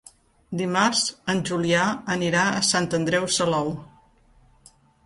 Dimarts 0.61 1.03
en 1.33 1.43
Julià 1.51 1.83
anirà 2.17 2.47
a 2.55 2.65
Sant 2.71 2.91
Andreu 3.01 3.31
Salou. 3.39 3.75